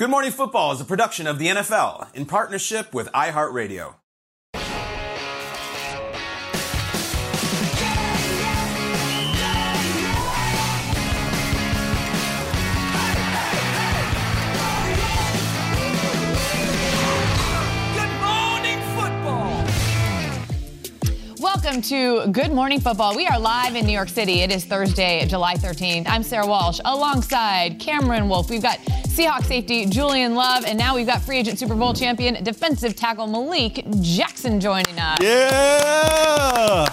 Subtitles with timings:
[0.00, 3.96] Good Morning Football is a production of the NFL in partnership with iHeartRadio.
[21.38, 23.14] Welcome to Good Morning Football.
[23.14, 24.40] We are live in New York City.
[24.40, 26.08] It is Thursday, July 13th.
[26.08, 28.48] I'm Sara Walsh alongside Cameron Wolfe.
[28.48, 28.78] We've got
[29.20, 33.26] Seahawks safety Julian Love, and now we've got free agent Super Bowl champion defensive tackle
[33.26, 35.18] Malik Jackson joining us.
[35.20, 36.88] Yeah.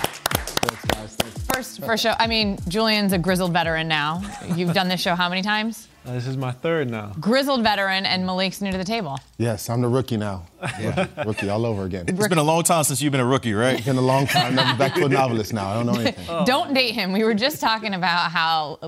[1.54, 2.14] First, first show.
[2.20, 4.22] I mean, Julian's a grizzled veteran now.
[4.58, 5.88] You've done this show how many times?
[6.08, 7.12] Uh, this is my third now.
[7.20, 9.18] Grizzled veteran, and Malik's new to the table.
[9.38, 10.46] Yes, I'm the rookie now.
[10.80, 12.06] Yeah, rookie all over again.
[12.08, 13.76] It's been a long time since you've been a rookie, right?
[13.76, 14.58] It's been a long time.
[14.58, 15.68] I'm back to a novelist now.
[15.68, 16.26] I don't know anything.
[16.30, 16.46] Oh.
[16.46, 17.12] Don't date him.
[17.12, 18.80] We were just talking about how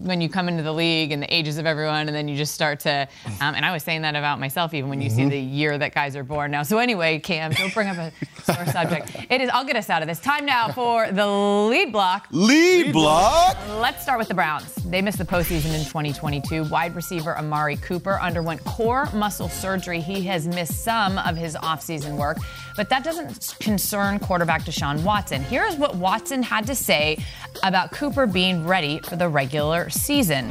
[0.00, 2.52] when you come into the league and the ages of everyone, and then you just
[2.54, 3.08] start to,
[3.40, 5.16] um, and I was saying that about myself even when you mm-hmm.
[5.16, 6.62] see the year that guys are born now.
[6.62, 8.12] So anyway, Cam, don't bring up a
[8.44, 9.16] sore subject.
[9.30, 9.48] It is.
[9.48, 10.20] I'll get us out of this.
[10.20, 12.28] Time now for the lead block.
[12.30, 13.56] Lead block.
[13.80, 14.74] Let's start with the Browns.
[14.74, 16.65] They missed the postseason in 2022.
[16.70, 20.00] Wide receiver Amari Cooper underwent core muscle surgery.
[20.00, 22.38] He has missed some of his offseason work,
[22.76, 25.42] but that doesn't concern quarterback Deshaun Watson.
[25.42, 27.18] Here's what Watson had to say
[27.62, 30.50] about Cooper being ready for the regular season.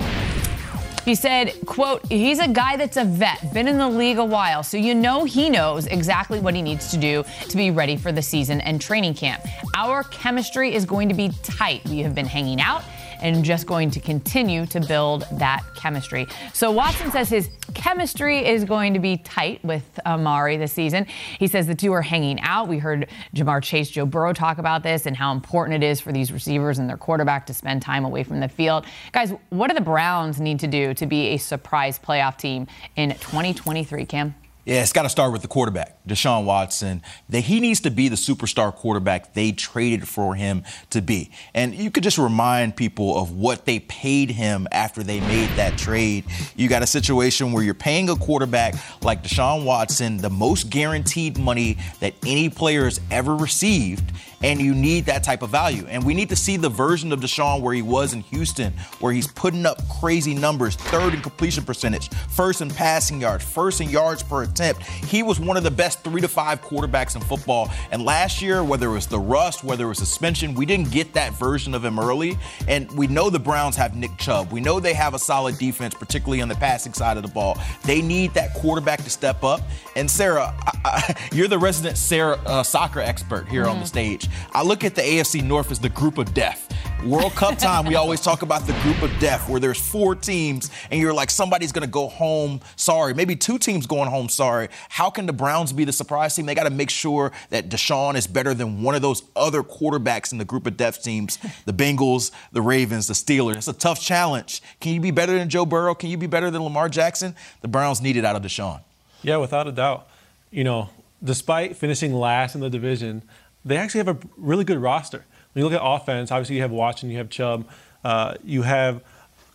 [1.05, 4.63] He said, quote, he's a guy that's a vet, been in the league a while,
[4.63, 8.11] so you know he knows exactly what he needs to do to be ready for
[8.11, 9.45] the season and training camp.
[9.75, 11.87] Our chemistry is going to be tight.
[11.87, 12.83] We have been hanging out
[13.21, 16.27] and just going to continue to build that chemistry.
[16.53, 21.05] So Watson says his chemistry is going to be tight with Amari this season.
[21.39, 22.67] He says the two are hanging out.
[22.67, 26.11] We heard Ja'Marr Chase, Joe Burrow talk about this and how important it is for
[26.11, 28.85] these receivers and their quarterback to spend time away from the field.
[29.11, 33.09] Guys, what do the Browns need to do to be a surprise playoff team in
[33.11, 34.35] 2023, Cam?
[34.65, 37.03] Yeah, it's got to start with the quarterback, Deshaun Watson.
[37.29, 41.29] That he needs to be the superstar quarterback they traded for him to be.
[41.53, 45.77] And you could just remind people of what they paid him after they made that
[45.77, 46.25] trade.
[46.55, 48.73] You got a situation where you're paying a quarterback
[49.03, 54.11] like Deshaun Watson the most guaranteed money that any player has ever received,
[54.45, 55.87] and you need that type of value.
[55.89, 59.11] And we need to see the version of Deshaun where he was in Houston, where
[59.11, 63.89] he's putting up crazy numbers, third in completion percentage, first in passing yards, first in
[63.89, 64.83] yards per attempt.
[64.83, 67.71] He was one of the best three to five quarterbacks in football.
[67.91, 71.13] And last year, whether it was the rust, whether it was suspension, we didn't get
[71.13, 72.37] that version of him early.
[72.67, 74.51] And we know the Browns have Nick Chubb.
[74.51, 77.57] We know they have a solid defense, particularly on the passing side of the ball.
[77.83, 79.61] They need that quarterback to step up.
[79.95, 83.71] And Sara, I, I, you're the resident Sara uh, soccer expert here mm-hmm.
[83.71, 84.29] on the stage.
[84.53, 86.71] I look at the AFC North as the group of death.
[87.05, 90.71] World Cup time, we always talk about the group of death where there's four teams
[90.89, 93.13] and you're like, somebody's going to go home sorry.
[93.13, 94.69] Maybe two teams going home sorry.
[94.89, 96.45] How can the Browns be the surprise team?
[96.45, 100.31] They got to make sure that Deshaun is better than one of those other quarterbacks
[100.31, 103.57] in the group of death teams the Bengals, the Ravens, the Steelers.
[103.57, 104.61] It's a tough challenge.
[104.79, 105.93] Can you be better than Joe Burrow?
[105.95, 107.35] Can you be better than Lamar Jackson?
[107.61, 108.81] The Browns need it out of Deshaun.
[109.21, 110.07] Yeah, without a doubt.
[110.51, 110.89] You know,
[111.23, 113.23] despite finishing last in the division,
[113.65, 115.25] they actually have a really good roster.
[115.53, 117.67] When you look at offense, obviously you have Watson, you have Chubb,
[118.03, 119.01] uh, you have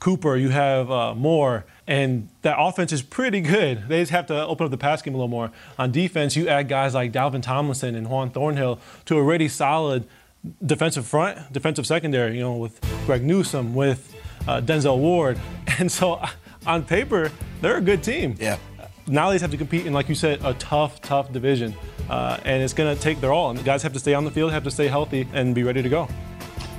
[0.00, 3.88] Cooper, you have uh, Moore, And that offense is pretty good.
[3.88, 5.52] They just have to open up the pass game a little more.
[5.78, 10.06] On defense, you add guys like Dalvin Tomlinson and Juan Thornhill to a already solid
[10.64, 14.16] defensive front, defensive secondary, you know, with Greg Newsome, with
[14.48, 15.38] uh, Denzel Ward.
[15.78, 16.22] And so
[16.66, 17.30] on paper,
[17.62, 18.34] they're a good team.
[18.38, 18.58] Yeah.
[19.06, 21.74] Now they just have to compete in, like you said, a tough, tough division.
[22.08, 23.50] Uh, and it's going to take their all.
[23.50, 25.62] And the guys have to stay on the field, have to stay healthy, and be
[25.62, 26.08] ready to go.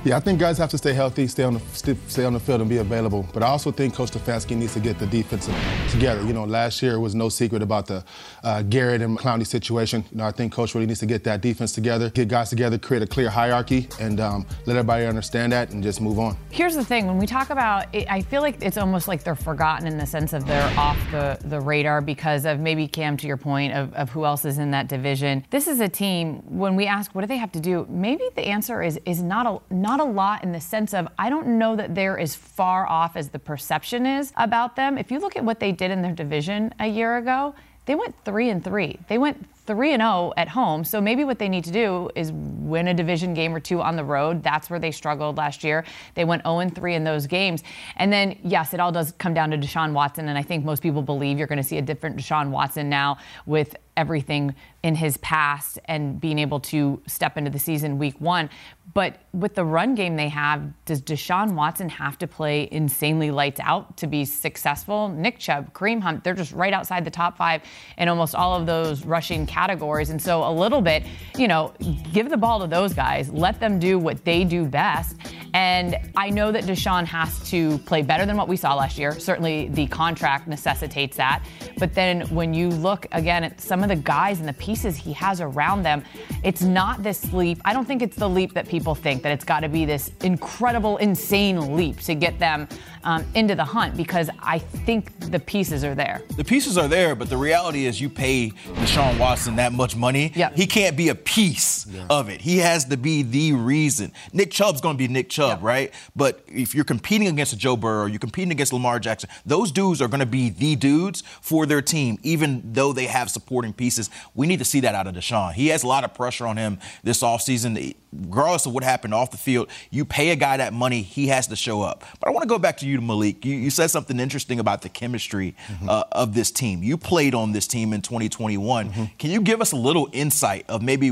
[0.04, 1.60] Yeah, I think guys have to stay healthy, stay on the
[2.08, 3.24] stay on the field, and be available.
[3.32, 5.48] But I also think Coach Stefanski needs to get the defense
[5.92, 6.24] together.
[6.24, 8.04] You know, last year was no secret about the
[8.42, 10.04] uh, Garrett and Clowney situation.
[10.10, 12.78] You know, I think Coach really needs to get that defense together, get guys together,
[12.78, 16.36] create a clear hierarchy, and um, let everybody understand that, and just move on.
[16.50, 19.36] Here's the thing: when we talk about, it, I feel like it's almost like they're
[19.36, 23.28] forgotten in the sense of they're off the the radar because of maybe Cam, to
[23.28, 25.46] your point, of, of who else is in that division.
[25.50, 26.42] This is a team.
[26.48, 29.46] When we ask what do they have to do, maybe the answer is is not
[29.46, 32.86] a not a lot in the sense of I don't know that they're as far
[32.88, 34.98] off as the perception is about them.
[34.98, 37.54] If you look at what they did in their division a year ago,
[37.86, 38.98] they went three and three.
[39.08, 40.84] They went 3 and 0 at home.
[40.84, 43.96] So maybe what they need to do is win a division game or two on
[43.96, 44.42] the road.
[44.42, 45.84] That's where they struggled last year.
[46.14, 47.62] They went 0 and 3 in those games.
[47.96, 50.82] And then yes, it all does come down to Deshaun Watson and I think most
[50.82, 55.16] people believe you're going to see a different Deshaun Watson now with everything in his
[55.18, 58.48] past and being able to step into the season week 1.
[58.94, 63.60] But with the run game they have, does Deshaun Watson have to play insanely lights
[63.60, 65.08] out to be successful?
[65.08, 67.62] Nick Chubb, Kareem Hunt, they're just right outside the top 5
[67.98, 70.10] in almost all of those rushing categories.
[70.10, 71.04] And so a little bit,
[71.36, 71.74] you know,
[72.12, 75.16] give the ball to those guys, let them do what they do best.
[75.54, 79.18] And I know that Deshaun has to play better than what we saw last year.
[79.18, 81.44] Certainly the contract necessitates that.
[81.76, 85.12] But then when you look again at some of the guys and the pieces he
[85.12, 86.04] has around them,
[86.42, 87.60] it's not this leap.
[87.66, 90.10] I don't think it's the leap that people think that it's got to be this
[90.22, 92.66] incredible, insane leap to get them
[93.04, 96.22] um, into the hunt because I think the pieces are there.
[96.36, 100.32] The pieces are there, but the reality is you pay Deshaun Watson that much money.
[100.34, 100.56] Yep.
[100.56, 102.06] He can't be a piece yeah.
[102.08, 102.40] of it.
[102.40, 104.12] He has to be the reason.
[104.32, 105.62] Nick Chubb's going to be Nick Chubb, yep.
[105.62, 105.94] right?
[106.16, 110.00] But if you're competing against a Joe Burrow, you're competing against Lamar Jackson, those dudes
[110.00, 114.10] are going to be the dudes for their team, even though they have supporting pieces.
[114.34, 115.52] We need to see that out of Deshaun.
[115.52, 117.94] He has a lot of pressure on him this offseason.
[118.12, 121.46] Regardless of what happened off the field, you pay a guy that money, he has
[121.46, 122.04] to show up.
[122.20, 123.44] But I want to go back to you, Malik.
[123.44, 125.88] You, you said something interesting about the chemistry mm-hmm.
[125.88, 126.82] uh, of this team.
[126.82, 128.90] You played on this team in 2021.
[128.90, 129.04] Mm-hmm.
[129.18, 131.08] Can you give us a little insight of maybe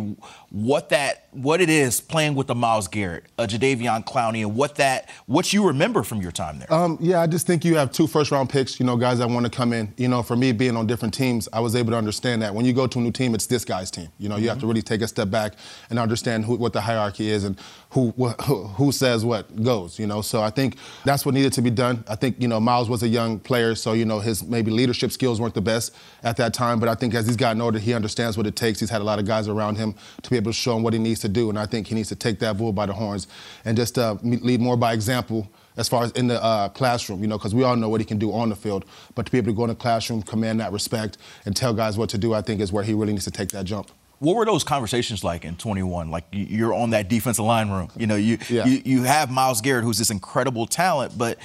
[0.51, 4.77] what that what it is playing with the Myles Garrett, a Jadeveon Clowney, and what
[4.77, 6.73] that what you remember from your time there?
[6.73, 8.81] Um, yeah, I just think you have two first round picks.
[8.81, 9.93] You know, guys that want to come in.
[9.97, 12.65] You know, for me being on different teams, I was able to understand that when
[12.65, 14.09] you go to a new team, it's this guy's team.
[14.19, 14.49] You know, you mm-hmm.
[14.51, 15.55] have to really take a step back
[15.89, 17.59] and understand who, what the hierarchy is and
[17.91, 19.99] who, who who says what goes.
[19.99, 22.05] You know, so I think that's what needed to be done.
[22.09, 25.13] I think you know Myles was a young player, so you know his maybe leadership
[25.13, 26.81] skills weren't the best at that time.
[26.81, 28.81] But I think as he's gotten older, he understands what it takes.
[28.81, 30.93] He's had a lot of guys around him to be able to show him what
[30.93, 32.93] he needs to do, and I think he needs to take that bull by the
[32.93, 33.27] horns
[33.65, 37.29] and just uh, lead more by example as far as in the uh, classroom, you
[37.29, 38.85] know, because we all know what he can do on the field.
[39.15, 41.17] But to be able to go in the classroom, command that respect,
[41.47, 43.51] and tell guys what to do, I think is where he really needs to take
[43.51, 43.91] that jump.
[44.21, 46.11] What were those conversations like in 21?
[46.11, 47.89] Like you're on that defensive line room.
[47.97, 48.67] You know, you yeah.
[48.67, 51.39] you, you have Myles Garrett, who's this incredible talent, but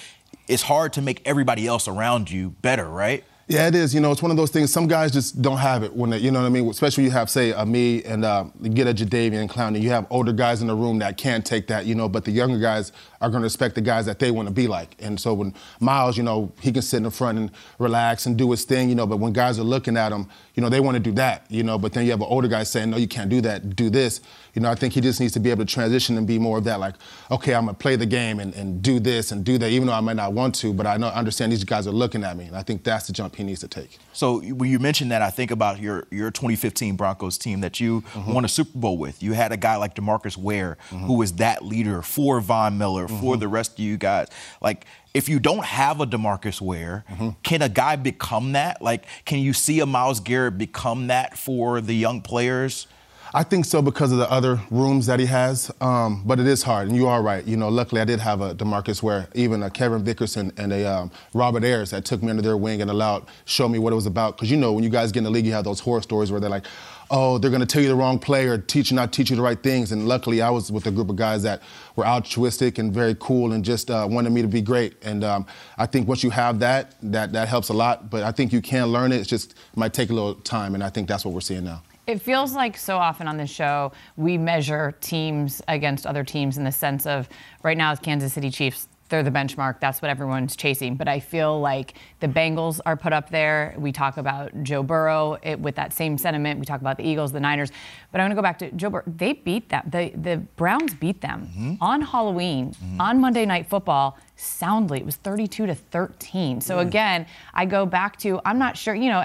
[0.47, 3.23] it's hard to make everybody else around you better, right?
[3.47, 3.93] Yeah, it is.
[3.93, 4.73] You know, it's one of those things.
[4.73, 6.67] Some guys just don't have it when they, you know what I mean.
[6.67, 9.79] Especially you have, say, a me and uh, get a Jadeveon Clowney.
[9.79, 12.09] You have older guys in the room that can't take that, you know.
[12.09, 14.67] But the younger guys are going to respect the guys that they want to be
[14.67, 14.95] like.
[14.97, 18.35] And so when Myles, you know, he can sit in the front and relax and
[18.35, 19.05] do his thing, you know.
[19.05, 21.61] But when guys are looking at him, you know, they want to do that, you
[21.61, 21.77] know.
[21.77, 23.75] But then you have an older guy saying, no, you can't do that.
[23.75, 24.21] Do this.
[24.55, 26.57] You know, I think he just needs to be able to transition and be more
[26.57, 26.95] of that, like,
[27.29, 29.93] okay, I'm gonna play the game and, and do this and do that, even though
[29.93, 32.45] I might not want to, but I know understand these guys are looking at me,
[32.45, 33.99] and I think that's the jump he needs to take.
[34.13, 38.01] So when you mentioned that, I think about your your 2015 Broncos team that you
[38.01, 38.33] mm-hmm.
[38.33, 39.21] won a Super Bowl with.
[39.21, 41.05] You had a guy like DeMarcus Ware mm-hmm.
[41.05, 43.19] who was that leader for Von Miller, mm-hmm.
[43.19, 44.29] for the rest of you guys.
[44.61, 44.85] Like
[45.15, 47.29] if you don't have a DeMarcus Ware, mm-hmm.
[47.41, 48.81] can a guy become that?
[48.81, 52.87] Like, can you see a Myles Garrett become that for the young players?
[53.35, 56.63] I think so because of the other rooms that he has, um, but it is
[56.63, 56.87] hard.
[56.87, 57.43] And you are right.
[57.43, 60.85] You know, luckily I did have a DeMarcus Ware even a Kevin Vickerson and a
[60.85, 63.95] um, Robert Ayers that took me under their wing and allowed show me what it
[63.97, 64.37] was about.
[64.37, 66.31] Because you know, when you guys get in the league, you have those horror stories
[66.31, 66.63] where they're like,
[67.11, 69.41] oh, they're going to tell you the wrong play or teach not teach you the
[69.41, 69.91] right things.
[69.91, 71.61] And luckily, I was with a group of guys that
[71.97, 74.95] were altruistic and very cool and just uh, wanted me to be great.
[75.03, 75.45] And um,
[75.77, 78.09] I think once you have that, that that helps a lot.
[78.09, 79.19] But I think you can learn it.
[79.19, 81.81] It just might take a little time, and I think that's what we're seeing now.
[82.07, 86.63] It feels like so often on this show we measure teams against other teams in
[86.63, 87.27] the sense of
[87.63, 89.79] right now it's Kansas City Chiefs they're the benchmark.
[89.79, 90.95] That's what everyone's chasing.
[90.95, 93.75] But I feel like the Bengals are put up there.
[93.77, 96.59] We talk about Joe Burrow it, with that same sentiment.
[96.59, 97.71] We talk about the Eagles, the Niners.
[98.11, 99.03] But I'm going to go back to Joe Burrow.
[99.05, 99.83] They beat them.
[99.91, 101.73] The, the Browns beat them mm-hmm.
[101.81, 102.99] on Halloween, mm-hmm.
[102.99, 104.99] on Monday Night Football, soundly.
[104.99, 106.61] It was 32 to 13.
[106.61, 106.81] So mm.
[106.81, 109.23] again, I go back to I'm not sure, you know,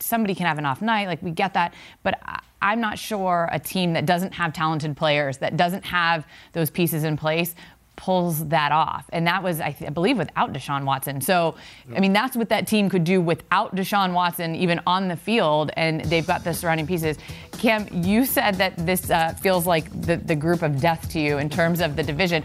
[0.00, 1.08] somebody can have an off night.
[1.08, 1.74] Like we get that.
[2.02, 2.20] But
[2.64, 7.04] I'm not sure a team that doesn't have talented players, that doesn't have those pieces
[7.04, 7.54] in place,
[7.96, 9.04] pulls that off.
[9.12, 11.20] And that was, I, th- I, believe, without Deshaun Watson.
[11.20, 11.54] So,
[11.94, 15.70] I mean, that's what that team could do without Deshaun Watson even on the field.
[15.76, 17.18] And they've got the surrounding pieces.
[17.52, 21.38] Cam, you said that this uh, feels like the, the group of death to you
[21.38, 22.42] in terms of the division.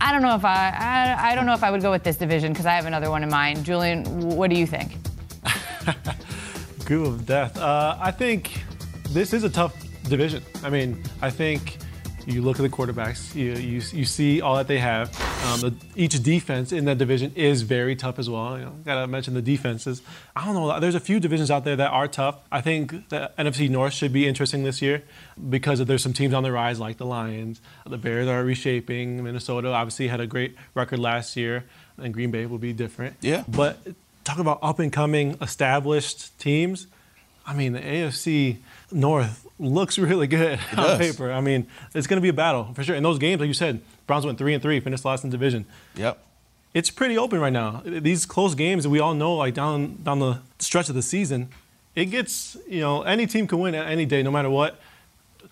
[0.00, 2.16] I don't know if I, I, I don't know if I would go with this
[2.16, 3.64] division because I have another one in mind.
[3.64, 4.04] Julian,
[4.36, 4.92] what do you think?
[6.84, 7.58] group of death.
[7.58, 8.62] Uh, I think
[9.10, 9.74] this is a tough
[10.08, 10.42] division.
[10.62, 11.78] I mean, I think
[12.26, 15.08] you look at the quarterbacks, you, you, you see all that they have.
[15.46, 18.58] Um, the, each defense in that division is very tough as well.
[18.58, 20.02] You know, gotta mention the defenses.
[20.34, 20.80] I don't know.
[20.80, 22.40] There's a few divisions out there that are tough.
[22.50, 25.04] I think the NFC North should be interesting this year
[25.48, 27.60] because there's some teams on the rise like the Lions.
[27.86, 29.22] The Bears are reshaping.
[29.22, 31.64] Minnesota obviously had a great record last year,
[31.96, 33.16] and Green Bay will be different.
[33.20, 33.44] Yeah.
[33.46, 33.78] But
[34.24, 36.88] talk about up and coming, established teams.
[37.46, 38.56] I mean, the AFC
[38.90, 40.98] North looks really good it on does.
[40.98, 41.32] paper.
[41.32, 42.94] I mean, it's going to be a battle for sure.
[42.96, 45.66] In those games, like you said, Browns went three and three, finished last in division.
[45.96, 46.22] Yep.
[46.74, 47.82] It's pretty open right now.
[47.84, 51.48] These close games that we all know, like down down the stretch of the season,
[51.94, 54.78] it gets you know any team can win any day, no matter what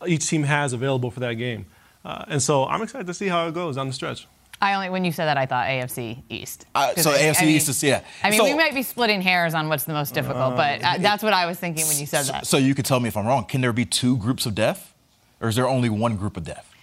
[0.06, 1.64] each team has available for that game.
[2.04, 4.26] Uh, and so I'm excited to see how it goes down the stretch.
[4.60, 6.66] I only when you said that I thought AFC East.
[6.74, 8.02] Uh, so I, AFC I mean, East is yeah.
[8.22, 10.82] I mean, so, we might be splitting hairs on what's the most difficult, uh, but
[10.82, 12.46] uh, that's what I was thinking when you said so, that.
[12.46, 13.44] So you could tell me if I'm wrong.
[13.44, 14.94] Can there be two groups of death,
[15.40, 16.73] or is there only one group of death?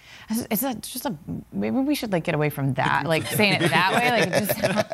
[0.49, 1.15] It's a, just a
[1.51, 4.11] maybe we should like get away from that, like saying it that way.
[4.11, 4.45] Like it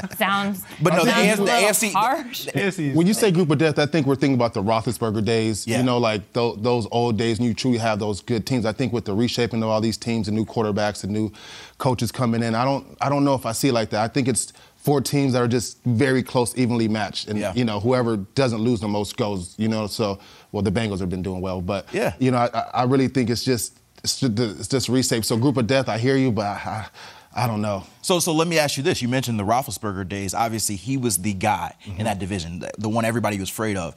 [0.06, 0.64] just sounds.
[0.82, 2.48] But no, sounds the, AFC, harsh.
[2.96, 5.68] When you say group of death, I think we're thinking about the Roethlisberger days.
[5.68, 5.78] Yeah.
[5.80, 8.66] You know, like th- those old days, and you truly have those good teams.
[8.66, 11.32] I think with the reshaping of all these teams, and new quarterbacks, and new
[11.78, 14.04] coaches coming in, I don't, I don't know if I see it like that.
[14.04, 17.54] I think it's four teams that are just very close, evenly matched, and Yeah.
[17.54, 19.54] you know, whoever doesn't lose the most goes.
[19.58, 20.20] You know, so
[20.52, 22.14] well, the Bengals have been doing well, but Yeah.
[22.20, 23.80] you know, I, I really think it's just.
[24.08, 25.26] It's just, it's just reshape.
[25.26, 26.88] So, group of death, I hear you, but I,
[27.36, 27.84] I, I don't know.
[28.02, 30.34] So, so let me ask you this: You mentioned the Roethlisberger days.
[30.34, 32.00] Obviously, he was the guy Mm-hmm.
[32.00, 33.96] in that division, the, the one everybody was afraid of.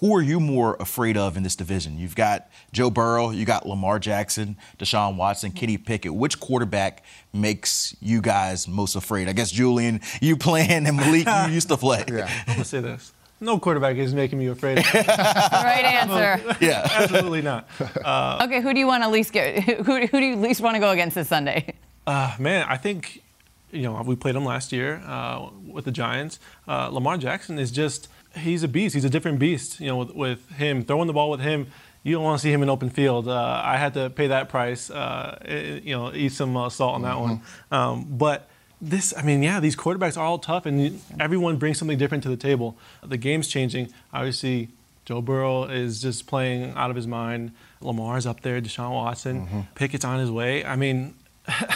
[0.00, 1.98] Who are you more afraid of in this division?
[1.98, 6.12] You've got Joe Burrow, you got Lamar Jackson, Deshaun Watson, Kenny Pickett.
[6.14, 9.28] Which quarterback makes you guys most afraid?
[9.28, 12.04] I guess Julian, you playing, and Malik, you used to play.
[12.08, 12.28] Yeah.
[12.48, 14.76] I'm gonna say this: no quarterback is making me afraid.
[14.94, 16.56] right answer.
[16.60, 16.86] Yeah.
[16.92, 17.68] Absolutely not.
[18.04, 19.62] Uh, Okay, who do you want to least get?
[19.86, 21.74] Who, who do you least want to go against this Sunday?
[22.06, 23.22] Uh, man, I think,
[23.70, 26.38] you know, we played him last year uh, with the Giants.
[26.68, 28.94] Uh, Lamar Jackson is just, he's a beast.
[28.94, 31.68] He's a different beast, you know, with, with him, throwing the ball with him.
[32.02, 33.28] You don't want to see him in open field.
[33.28, 36.94] Uh, I had to pay that price, uh, it- you know, eat some uh, salt
[36.96, 37.42] on that one.
[37.70, 38.48] Um, but
[38.80, 42.28] this, I mean, yeah, these quarterbacks are all tough, and everyone brings something different to
[42.28, 42.76] the table.
[43.02, 43.92] The game's changing.
[44.12, 44.68] Obviously,
[45.04, 47.52] Joe Burrow is just playing out of his mind.
[47.80, 49.60] Lamar's up there, Deshaun Watson, mm-hmm.
[49.74, 50.64] Pickett's on his way.
[50.64, 51.14] I mean,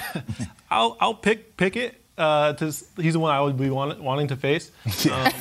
[0.70, 2.00] I'll, I'll pick Pickett.
[2.16, 2.66] Uh, to,
[2.96, 4.70] he's the one I would be want, wanting to face.
[5.10, 5.32] Um,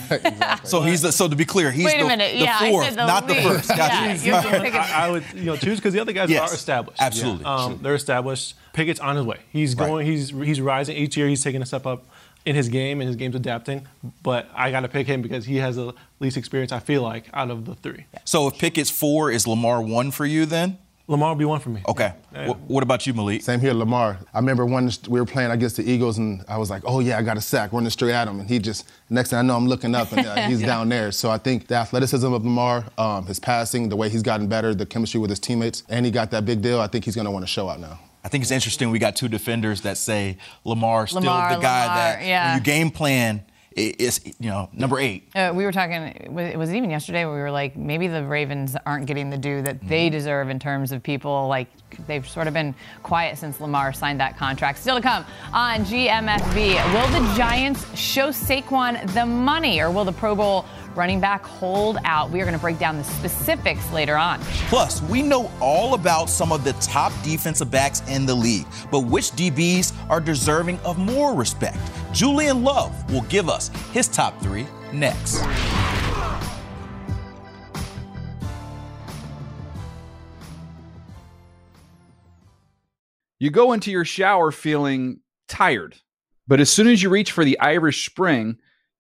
[0.63, 2.33] So he's the, so to be clear, he's Wait a the, minute.
[2.33, 3.67] the Yeah, fourth, the not the first.
[3.69, 4.25] Gotcha.
[4.25, 6.55] Yeah, you're picking- I, I would you know choose because the other guys Yes, are
[6.55, 6.99] established.
[7.01, 7.45] absolutely.
[7.45, 8.55] Um, they're established.
[8.73, 9.37] Pickett's on his way.
[9.51, 9.87] He's Right.
[9.87, 10.05] going.
[10.07, 11.27] He's he's rising each year.
[11.27, 12.05] He's taking a step up
[12.45, 13.87] in his game, and his game's adapting.
[14.23, 16.71] But I got to pick him because he has the least experience.
[16.71, 20.25] I feel like out of the three, So if Pickett's four, is Lamar one for
[20.25, 20.79] you then?
[21.07, 21.81] Lamar will be one for me.
[21.87, 22.13] Okay.
[22.33, 22.53] Yeah.
[22.53, 23.41] Wh- what about you, Malik?
[23.41, 24.17] Same here, Lamar.
[24.33, 27.17] I remember when we were playing against the Eagles, and I was like, "Oh yeah,
[27.17, 29.57] I got a sack, running straight at him." And he just next thing I know,
[29.57, 31.11] I'm looking up, and uh, he's down there.
[31.11, 34.73] So I think the athleticism of Lamar, um, his passing, the way he's gotten better,
[34.73, 36.79] the chemistry with his teammates, and he got that big deal.
[36.79, 37.99] I think he's going to want to show out now.
[38.23, 38.89] I think it's interesting.
[38.89, 42.51] We got two defenders that say Lamar's still the guy Lamar, that yeah.
[42.53, 45.29] when you game plan i- is you know number eight.
[45.35, 46.27] Uh, we were talking.
[46.33, 49.37] Was was it even yesterday where we were like, maybe the Ravens aren't getting the
[49.37, 51.47] due that they deserve in terms of people.
[51.47, 51.67] Like
[52.07, 54.79] they've sort of been quiet since Lamar signed that contract.
[54.79, 56.93] Still to come on GMFB.
[56.93, 61.97] Will the Giants show Saquon the money, or will the Pro Bowl running back hold
[62.05, 62.29] out?
[62.29, 64.39] We are going to break down the specifics later on.
[64.69, 69.01] Plus, we know all about some of the top defensive backs in the league, but
[69.01, 71.77] which DBs are deserving of more respect?
[72.11, 75.43] Julian Love will give us his top three next.
[83.39, 85.19] You go into your shower feeling
[85.49, 85.97] tired,
[86.47, 88.57] But as soon as you reach for the Irish Spring,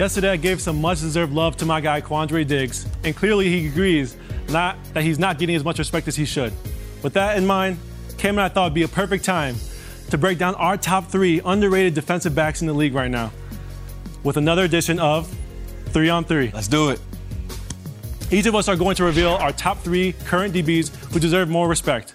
[0.00, 3.66] Yesterday, I gave some much deserved love to my guy, Quandre Diggs, and clearly he
[3.66, 4.16] agrees
[4.48, 6.54] not, that he's not getting as much respect as he should.
[7.02, 7.76] With that in mind,
[8.16, 9.56] Cam and I thought it'd be a perfect time
[10.08, 13.30] to break down our top three underrated defensive backs in the league right now
[14.22, 15.28] with another edition of
[15.88, 16.50] Three on Three.
[16.54, 17.00] Let's do it.
[18.30, 21.68] Each of us are going to reveal our top three current DBs who deserve more
[21.68, 22.14] respect.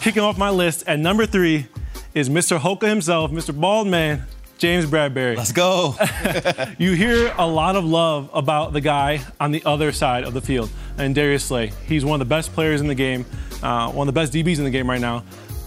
[0.00, 1.68] Kicking off my list at number three
[2.14, 2.58] is Mr.
[2.58, 3.56] Hoka himself, Mr.
[3.56, 4.26] Bald Man,
[4.62, 5.36] James Bradberry.
[5.36, 5.96] Let's go.
[6.78, 10.40] You hear a lot of love about the guy on the other side of the
[10.40, 11.72] field, and Darius Slay.
[11.86, 13.26] He's one of the best players in the game,
[13.60, 15.24] uh, one of the best DBs in the game right now.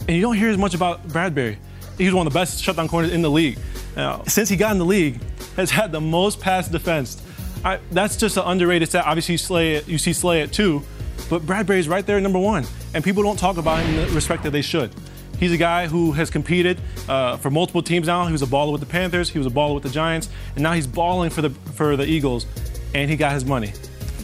[0.08, 1.58] And you don't hear as much about Bradberry.
[1.98, 3.60] He's one of the best shutdown corners in the league.
[3.98, 5.20] Now, since he got in the league,
[5.58, 7.22] has had the most pass defense.
[7.66, 9.06] I, that's just an underrated stat.
[9.06, 10.82] Obviously, Slay, you see Slay at two,
[11.30, 14.16] but Bradberry's right there at number one, and people don't talk about him in the
[14.16, 14.90] respect that they should.
[15.40, 18.26] He's a guy who has competed uh, for multiple teams now.
[18.26, 20.64] He was a baller with the Panthers, he was a baller with the Giants, and
[20.64, 22.46] now he's balling for the for the Eagles,
[22.94, 23.74] and he got his money.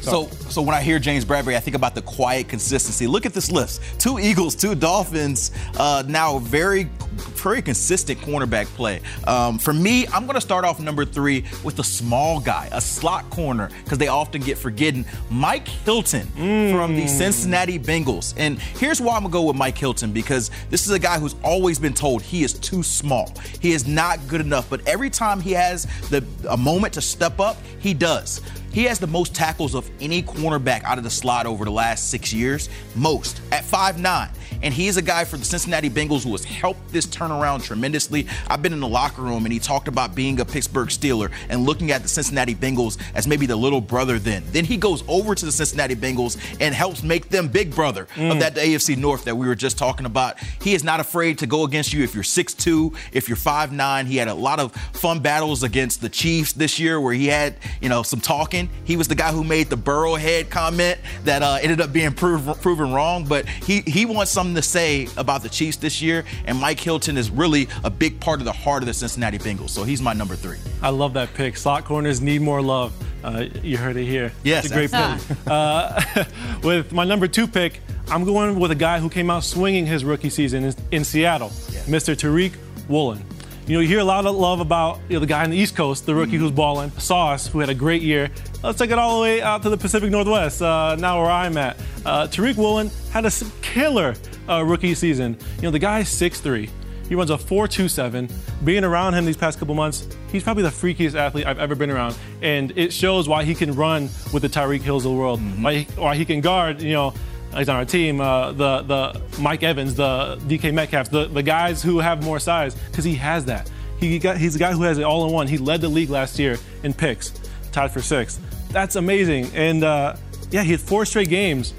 [0.02, 3.08] So, so when I hear James Bradberry, I think about the quiet consistency.
[3.08, 5.52] Look at this list: two Eagles, two Dolphins.
[5.78, 9.02] Uh, now, very, very consistent cornerback play.
[9.26, 12.82] Um, for me, I'm going to start off number three with a small guy, a
[12.82, 15.06] slot corner, because they often get forgotten.
[15.30, 16.28] Mike Hilton
[16.72, 18.34] from the Cincinnati Bengals.
[18.38, 21.20] And here's why I'm going to go with Mike Hilton because this is a guy
[21.20, 23.34] who's always been told he is too small.
[23.60, 24.70] He is not good enough.
[24.70, 28.42] But every time he has the a moment to step up, he does.
[28.72, 32.10] He has the most tackles of any cornerback out of the slot over the last
[32.10, 34.30] six years, most at 5'9.
[34.64, 38.28] And he is a guy for the Cincinnati Bengals who has helped this turnaround tremendously.
[38.48, 41.66] I've been in the locker room and he talked about being a Pittsburgh Steeler and
[41.66, 44.44] looking at the Cincinnati Bengals as maybe the little brother then.
[44.52, 48.08] Then he goes over to the Cincinnati Bengals and helps make them big brother of
[48.18, 48.40] mm.
[48.40, 50.38] that AFC North that we were just talking about.
[50.62, 54.06] He is not afraid to go against you if you're 6'2, if you're 5'9.
[54.06, 57.56] He had a lot of fun battles against the Chiefs this year where he had,
[57.82, 58.61] you know, some talking.
[58.84, 62.62] He was the guy who made the Burrowhead comment that uh, ended up being prov-
[62.62, 66.58] proven wrong, but he, he wants something to say about the Chiefs this year, and
[66.60, 69.84] Mike Hilton is really a big part of the heart of the Cincinnati Bengals, so
[69.84, 70.58] he's my number three.
[70.82, 71.58] I love that pick.
[71.58, 72.94] Slot corners need more love.
[73.24, 74.32] Uh, you heard it here.
[74.44, 75.38] Yes, it's a great pick.
[75.48, 76.02] Uh,
[76.64, 80.04] with my number two pick, I'm going with a guy who came out swinging his
[80.04, 81.50] rookie season in, in Seattle,
[81.88, 82.16] Mr.
[82.16, 82.54] Tariq
[82.88, 83.24] Woolen.
[83.68, 85.58] You know, you hear a lot of love about you know, the guy on the
[85.58, 88.30] East Coast, the rookie who's balling, Sauce, who had a great year.
[88.64, 91.58] Let's take it all the way out to the Pacific Northwest, uh, now where I'm
[91.58, 91.78] at.
[92.04, 94.16] Uh, Tariq Woolen had a killer
[94.50, 95.38] uh, rookie season.
[95.58, 96.70] You know, the guy's 6'3.
[97.08, 98.32] He runs a 4.27.
[98.64, 101.90] Being around him these past couple months, he's probably the freakiest athlete I've ever been
[101.90, 102.16] around.
[102.42, 105.62] And it shows why he can run with the Tyreek Hills of the world, mm-hmm.
[105.62, 107.14] why, he, why he can guard, you know,
[107.58, 111.82] he's on our team, uh, the the Mike Evans, the DK Metcalf, the, the guys
[111.84, 113.70] who have more size, because he has that.
[114.00, 115.48] He got, he's a guy who has it all in one.
[115.48, 117.32] He led the league last year in picks,
[117.72, 118.40] tied for sixth.
[118.72, 119.52] That's amazing.
[119.54, 120.16] And uh,
[120.50, 121.74] yeah, he had four straight games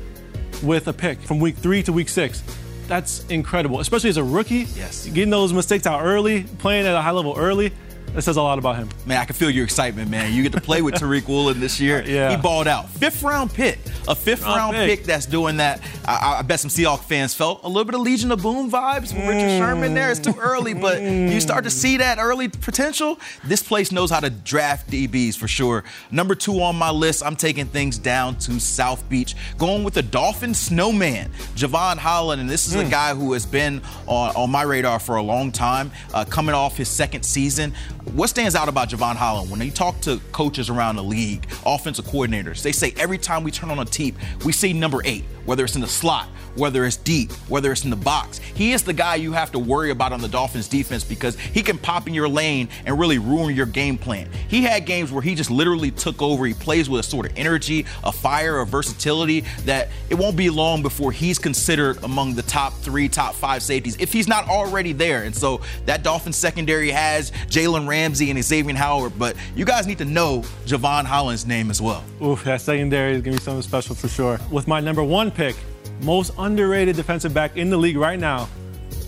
[0.62, 2.42] with a pick from week three to week six.
[2.86, 4.66] That's incredible, especially as a rookie.
[4.76, 5.06] Yes.
[5.06, 7.72] Getting those mistakes out early, playing at a high level early.
[8.14, 8.90] That says a lot about him.
[9.06, 10.34] Man, I can feel your excitement, man.
[10.34, 12.04] You get to play with Tariq Woolen this year.
[12.06, 12.36] yeah.
[12.36, 12.90] He balled out.
[12.90, 13.78] Fifth round pick.
[14.08, 14.98] A fifth round, round pick.
[15.00, 15.06] pick.
[15.06, 15.80] that's doing that.
[16.04, 19.12] I, I, bet some Seahawks fans felt a little bit of Legion of Boom vibes
[19.12, 20.10] from Richard Sherman there.
[20.10, 23.20] It's too early, but you start to see that early potential.
[23.44, 25.84] This place knows how to draft DBs for sure.
[26.10, 29.36] Number two on my list, I'm taking things down to South Beach.
[29.58, 32.40] Going with the Dolphin Snowman, Jevon Holland.
[32.40, 32.86] And this is mm.
[32.86, 36.54] a guy who has been on, on my radar for a long time, uh, coming
[36.54, 37.72] off his second season.
[38.14, 39.50] What stands out about Jevon Holland?
[39.50, 43.50] When you talk to coaches around the league, offensive coordinators, they say every time we
[43.50, 43.84] turn on a
[44.44, 47.90] we see number eight, whether it's in the slot, whether it's deep, whether it's in
[47.90, 48.38] the box.
[48.38, 51.62] He is the guy you have to worry about on the Dolphins defense because he
[51.62, 54.28] can pop in your lane and really ruin your game plan.
[54.48, 56.44] He had games where he just literally took over.
[56.46, 60.50] He plays with a sort of energy, a fire, a versatility that it won't be
[60.50, 64.92] long before he's considered among the top three, top five safeties if he's not already
[64.92, 65.22] there.
[65.24, 69.98] And so that Dolphins secondary has Jalen Ramsey and Xavier Howard, but you guys need
[69.98, 72.04] to know Jevon Holland's name as well.
[72.22, 74.38] Oof, that secondary is going to be something special for sure.
[74.50, 75.56] With my number one pick,
[76.02, 78.48] most underrated defensive back in the league right now.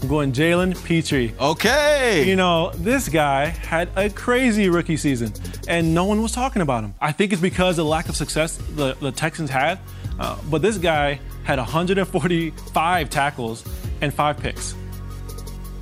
[0.02, 1.32] I'm going Jalen Pitre.
[1.40, 2.28] Okay.
[2.28, 5.32] You know, this guy had a crazy rookie season,
[5.66, 6.94] and no one was talking about him.
[7.00, 9.78] I think it's because of the lack of success the, the Texans had,
[10.18, 13.64] uh, but this guy had 145 tackles
[14.00, 14.74] and five picks.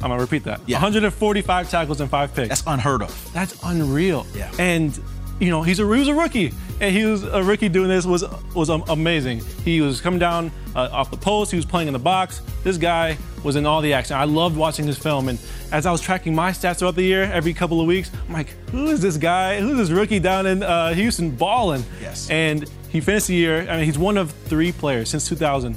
[0.03, 0.61] I'm gonna repeat that.
[0.67, 0.77] Yeah.
[0.77, 2.49] 145 tackles and five picks.
[2.49, 3.33] That's unheard of.
[3.33, 4.27] That's unreal.
[4.35, 4.51] Yeah.
[4.59, 4.99] And
[5.41, 8.05] you know, he's a he was a rookie, and he was a rookie doing this
[8.05, 9.41] was was amazing.
[9.65, 11.53] He was coming down uh, off the post.
[11.53, 12.43] He was playing in the box.
[12.65, 14.17] This guy was in all the action.
[14.17, 15.39] I loved watching his film, and
[15.71, 18.49] as I was tracking my stats throughout the year, every couple of weeks, I'm like,
[18.71, 19.61] who is this guy?
[19.61, 21.85] Who's this rookie down in uh, Houston balling?
[22.01, 22.29] Yes.
[22.29, 23.69] And he finished the year.
[23.71, 25.77] I mean, he's one of three players since 2000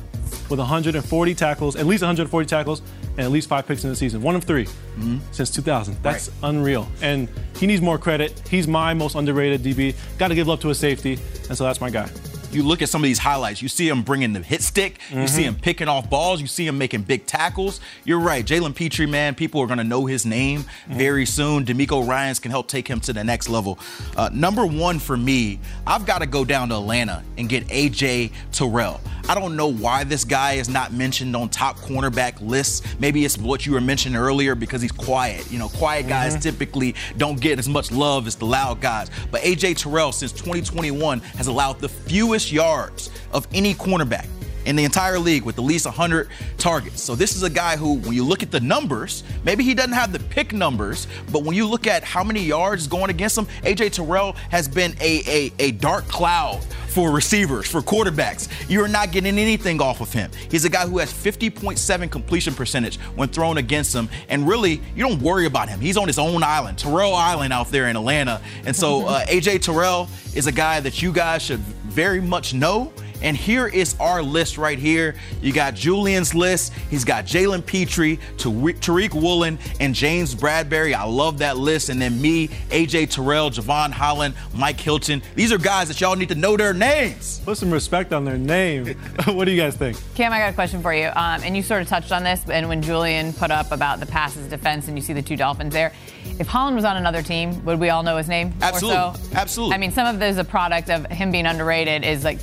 [0.50, 2.82] with 140 tackles, at least 140 tackles,
[3.18, 4.22] and at least five picks in the season.
[4.22, 5.18] One of 3 mm-hmm.
[5.32, 5.98] since 2000.
[6.02, 6.50] That's right.
[6.50, 6.88] unreal.
[7.02, 8.42] And he needs more credit.
[8.50, 9.96] He's my most underrated DB.
[10.18, 12.10] Got to give love to his safety, and so that's my guy
[12.56, 15.22] you look at some of these highlights, you see him bringing the hit stick, mm-hmm.
[15.22, 15.56] you see mm-hmm.
[15.56, 17.80] him picking off balls, you see him making big tackles.
[18.04, 20.98] You're right, Jalen Pitre, man, people are going to know his name mm-hmm.
[20.98, 21.66] very soon.
[21.66, 23.80] DeMeco Ryans can help take him to the next level.
[24.16, 28.32] Uh, number one for me, I've got to go down to Atlanta and get AJ
[28.52, 29.02] Terrell.
[29.28, 32.84] I don't know why this guy is not mentioned on top cornerback lists.
[33.00, 35.52] Maybe it's what you were mentioning earlier because he's quiet.
[35.52, 36.42] You know, quiet guys mm-hmm.
[36.42, 39.10] typically don't get as much love as the loud guys.
[39.32, 44.28] But AJ Terrell, since 2021, has allowed the fewest yards of any cornerback
[44.66, 46.28] in the entire league with at least 100
[46.58, 47.02] targets.
[47.02, 49.94] So this is a guy who, when you look at the numbers, maybe he doesn't
[49.94, 53.46] have the pick numbers, but when you look at how many yards going against him,
[53.64, 58.48] AJ Terrell has been a, a, a dark cloud for receivers, for quarterbacks.
[58.70, 60.32] You're not getting anything off of him.
[60.50, 64.08] He's a guy who has 50.7 completion percentage when thrown against him.
[64.30, 65.82] And really, you don't worry about him.
[65.82, 68.42] He's on his own island, Terrell Island out there in Atlanta.
[68.66, 72.94] And so uh, AJ Terrell is a guy that you guys should very much know
[73.22, 75.16] and here is our list right here.
[75.42, 76.74] You got Julian's list.
[76.90, 80.94] He's got Jalen Pitre, Tariq Woolen, and James Bradberry.
[80.94, 81.90] I love that list.
[81.90, 85.22] And then me, AJ Terrell, Jevon Holland, Mike Hilton.
[85.36, 87.40] These are guys that y'all need to know their names.
[87.46, 88.88] Put some respect on their name.
[89.26, 89.98] what do you guys think?
[90.16, 91.08] Cam, I got a question for you.
[91.08, 92.48] Um, and you sort of touched on this.
[92.50, 95.74] And when Julian put up about the passes defense and you see the two Dolphins
[95.74, 95.94] there,
[96.40, 98.54] if Holland was on another team, would we all know his name?
[98.62, 98.98] Absolutely.
[98.98, 99.36] So?
[99.36, 99.76] Absolutely.
[99.76, 102.40] I mean, some of this is a product of him being underrated, is like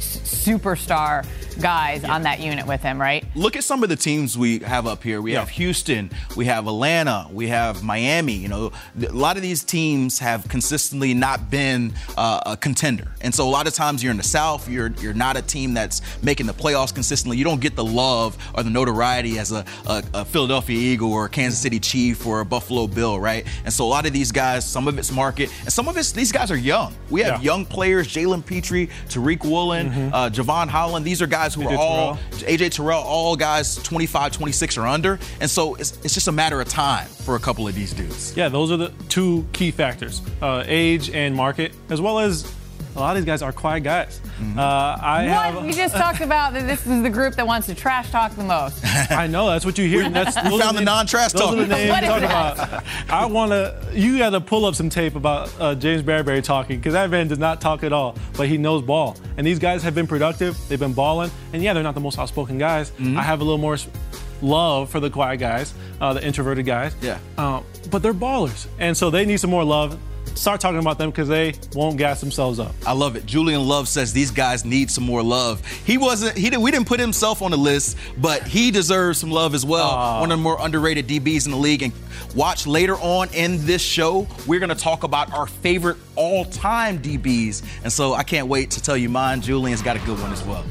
[0.63, 2.15] superstar guys yeah.
[2.15, 3.25] on that unit with him, right?
[3.35, 5.21] Look at some of the teams we have up here.
[5.21, 5.41] We yeah.
[5.41, 8.35] have Houston, we have Atlanta, we have Miami.
[8.35, 13.35] You know, a lot of these teams have consistently not been uh, a contender, and
[13.35, 16.01] so a lot of times you're in the South, you're you're not a team that's
[16.23, 17.37] making the playoffs consistently.
[17.37, 21.27] You don't get the love or the notoriety as a, a, a Philadelphia Eagle or
[21.27, 23.47] a Kansas City Chief or a Buffalo Bill, right?
[23.65, 26.13] And so a lot of these guys, some of it's market, and some of it's
[26.13, 26.95] these guys are young.
[27.11, 27.53] We have yeah.
[27.53, 30.15] young players, Jalen Pitre, Tariq Woolen, mm-hmm.
[30.15, 31.05] uh, Jevon Holland.
[31.05, 34.87] These are guys guys who AJ are all AJ Terrell, all guys 25, 26 or
[34.87, 35.19] under.
[35.41, 38.37] And so it's, it's just a matter of time for a couple of these dudes.
[38.37, 42.53] Yeah, those are the two key factors uh, age and market, as well as
[42.95, 44.21] a lot of these guys are quiet guys.
[44.41, 44.59] Mm-hmm.
[44.59, 45.55] Uh, I What?
[45.55, 45.65] have.
[45.65, 48.45] We just talked about that this is the group that wants to trash talk the
[48.45, 48.85] most.
[49.11, 50.09] I know that's what you hear.
[50.11, 51.53] That's, We found the non-trash talk.
[51.55, 52.69] Those are the names What we is talk that?
[52.69, 53.11] about.
[53.11, 53.89] I want to.
[53.95, 57.29] You got to pull up some tape about uh, James Bradberry talking because that man
[57.29, 59.17] does not talk at all, but he knows ball.
[59.37, 60.59] And these guys have been productive.
[60.69, 61.31] They've been balling.
[61.53, 62.91] And yeah, they're not the most outspoken guys.
[62.93, 63.17] Mm-hmm.
[63.19, 63.77] I have a little more
[64.43, 66.95] love for the quiet guys, uh, the introverted guys.
[67.01, 67.19] Yeah.
[67.39, 69.99] Um, but they're ballers, and so they need some more love.
[70.35, 72.75] Start talking about them because they won't gas themselves up.
[72.87, 73.27] I love it.
[73.27, 75.65] Julian Love says these guys need some more love.
[75.85, 76.37] He wasn't.
[76.37, 76.59] He did.
[76.59, 80.21] We didn't put himself on the list, but he deserves some love as well.
[80.21, 81.83] One of the more underrated DBs in the league.
[81.83, 81.93] And
[82.35, 87.63] watch later on in this show, we're going to talk about our favorite all-time DBs.
[87.85, 89.43] And so I can't wait to tell you mine.
[89.43, 90.65] Julian's got a good one as well.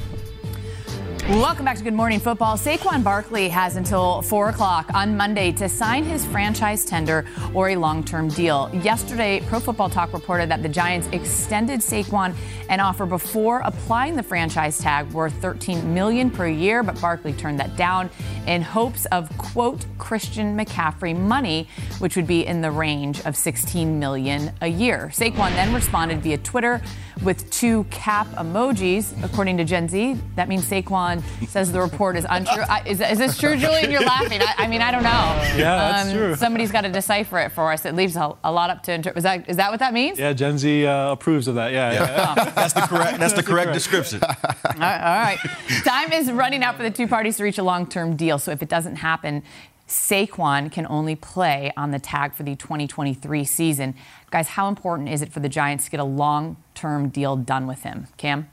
[1.32, 2.58] Welcome back to Good Morning Football.
[2.58, 7.78] Saquon Barkley has until 4 o'clock on Monday to sign his franchise tender or a
[7.78, 8.70] long term deal.
[8.74, 12.36] Yesterday, Pro Football Talk reported that the Giants extended Saquon
[12.68, 17.62] an offer before applying the franchise tag worth 13 million per year, but Barkley turned
[17.62, 18.10] that down
[18.46, 23.98] in hopes of, quote, Christian McCaffrey money, which would be in the range of 16
[23.98, 25.10] million a year.
[25.14, 26.82] Saquon then responded via Twitter
[27.24, 29.24] with two cap emojis.
[29.24, 32.64] According to Gen Z, that means Saquon says the report is untrue.
[32.64, 33.92] I, is, is this true, Julian?
[33.92, 34.42] You're laughing.
[34.42, 35.10] I, I mean, I don't know.
[35.10, 36.36] Um, Yeah, that's true.
[36.36, 37.86] Somebody's got to decipher it for us.
[37.86, 39.18] It leaves a, a lot up to interpret.
[39.18, 40.20] Is that, is that what that means?
[40.20, 41.72] Yeah, Gen Z uh, approves of that.
[41.72, 41.94] Yeah.
[41.94, 42.52] yeah.
[42.56, 43.20] That's the correct.
[43.20, 44.22] That's the correct description.
[44.24, 45.38] All right, all right.
[45.84, 48.40] Time is running out for the two parties to reach a long term deal.
[48.40, 49.44] So if it doesn't happen,
[49.88, 53.94] Saquon can only play on the tag for the 2023 season.
[54.32, 57.68] Guys, how important is it for the Giants to get a long term deal done
[57.68, 58.08] with him?
[58.18, 58.50] Cam?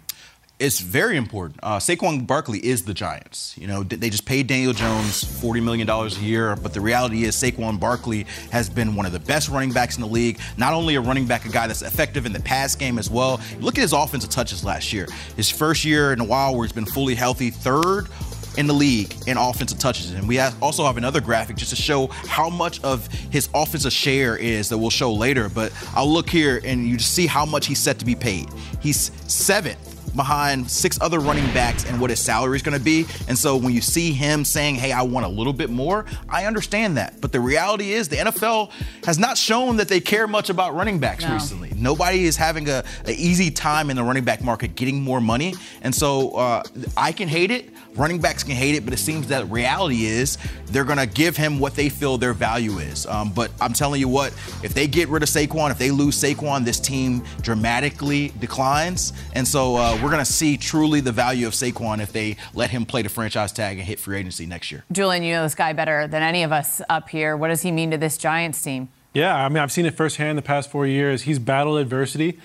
[0.59, 1.61] It's very important.
[1.63, 3.57] Uh, Saquon Barkley is the Giants.
[3.57, 7.37] You know, they just paid Daniel Jones $40 million a year, but the reality is
[7.37, 10.41] Saquon Barkley has been one of the best running backs in the league.
[10.57, 13.41] Not only a running back, a guy that's effective in the pass game as well.
[13.61, 15.07] Look at his offensive touches last year.
[15.37, 18.09] His first year in a while where he's been fully healthy, third
[18.57, 20.11] in the league in offensive touches.
[20.11, 24.37] And we also have another graphic just to show how much of his offensive share
[24.37, 25.49] is that we'll show later.
[25.49, 28.49] But I'll look here and you just see how much he's set to be paid.
[28.81, 33.07] He's seventh behind six other running backs and what his salary is going to be.
[33.29, 36.47] And so when you see him saying, hey, I want a little bit more, I
[36.47, 37.21] understand that.
[37.21, 38.71] But the reality is the NFL
[39.05, 41.33] has not shown that they care much about running backs No.
[41.35, 41.73] recently.
[41.77, 45.55] Nobody is having a, a easy time in the running back market getting more money.
[45.83, 46.63] And so uh,
[46.97, 47.71] I can hate it.
[47.99, 51.37] Running backs can hate it, but it seems that reality is they're going to give
[51.37, 53.07] him what they feel their value is.
[53.07, 54.33] Um, but I'm telling you what,
[54.63, 59.13] if they get rid of Saquon, if they lose Saquon, this team dramatically declines.
[59.33, 62.71] And so uh, we're going to see truly the value of Saquon if they let
[62.71, 64.85] him play the franchise tag and hit free agency next year.
[64.93, 67.37] Julian, you know this guy better than any of us up here.
[67.37, 68.91] What does he mean to this Giants team?
[69.13, 71.23] Yeah, I mean, I've seen it firsthand the past four years.
[71.23, 72.39] He's battled adversity,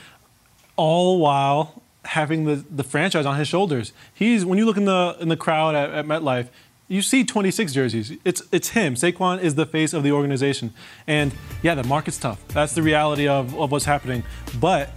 [0.76, 3.94] all while having the, the franchise on his shoulders.
[4.14, 6.48] He's when you look in the in the crowd at, at MetLife,
[6.88, 8.12] you see 26 jerseys.
[8.24, 8.96] It's it's him.
[8.96, 10.74] Saquon is the face of the organization,
[11.08, 12.46] and yeah, the market's tough.
[12.50, 14.24] That's the reality of, of what's happening.
[14.60, 14.90] But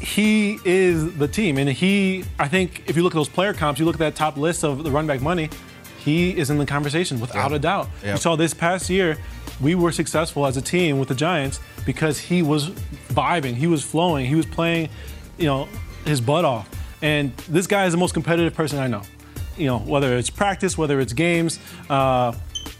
[0.00, 2.24] he is the team, and he.
[2.38, 4.64] I think if you look at those player comps, you look at that top list
[4.64, 5.50] of the run back money.
[5.98, 7.88] He is in the conversation without a doubt.
[8.02, 8.12] Yeah.
[8.12, 9.18] You saw this past year,
[9.60, 12.70] we were successful as a team with the Giants because he was
[13.10, 14.88] vibing, he was flowing, he was playing,
[15.36, 15.68] you know,
[16.08, 16.68] his butt off.
[17.02, 19.02] And this guy is the most competitive person I know.
[19.56, 22.32] You know, whether it's practice, whether it's games, uh,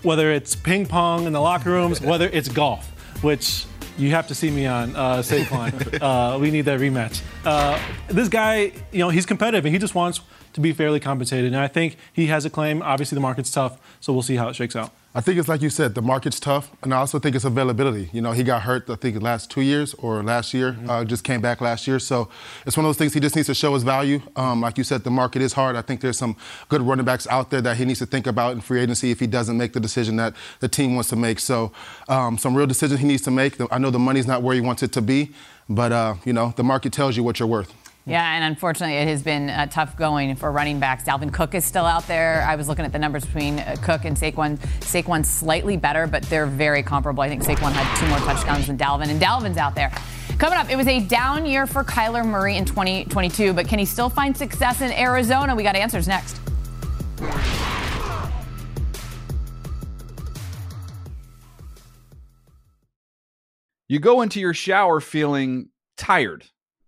[0.03, 2.87] whether it's ping pong in the locker rooms, whether it's golf,
[3.23, 6.03] which you have to see me on uh, Saquon.
[6.35, 7.21] uh, we need that rematch.
[7.45, 10.21] Uh, this guy, you know, he's competitive and he just wants
[10.53, 11.53] to be fairly compensated.
[11.53, 12.83] And I think he has a claim.
[12.83, 14.93] Obviously, the market's tough, so we'll see how it shakes out.
[15.15, 18.11] I think it's like you said, the market's tough, and I also think it's availability.
[18.13, 21.03] You know, he got hurt, I think, the last two years or last year, uh,
[21.03, 21.99] just came back last year.
[21.99, 22.29] So
[22.67, 24.21] it's one of those things he just needs to show his value.
[24.37, 25.77] Um, like you said, the market is hard.
[25.77, 26.37] I think there's some
[26.69, 29.19] good running backs out there that he needs to think about in free agency if
[29.19, 31.41] he doesn't make the decision that the team wants to make.
[31.41, 31.73] So
[32.09, 33.57] um, some real decisions he needs to make.
[33.73, 35.33] I know the money's not where he wants it to be,
[35.71, 37.75] but, uh, you know, the market tells you what you're worth.
[38.09, 41.05] Yeah, and unfortunately, it has been uh, tough going for running backs.
[41.05, 42.43] Dalvin Cook is still out there.
[42.49, 44.57] I was looking at the numbers between uh, Cook and Saquon.
[44.81, 47.23] Saquon's slightly better, but they're very comparable.
[47.23, 49.93] I think Saquon had two more touchdowns than Dalvin, and Dalvin's out there.
[50.39, 53.85] Coming up, it was a down year for Kyler Murray in 2022, but can he
[53.85, 55.55] still find success in Arizona?
[55.55, 56.41] We got answers next.
[63.87, 65.69] You go into your shower feeling
[65.99, 66.47] tired,